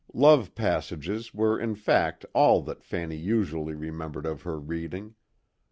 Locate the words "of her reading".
4.25-5.13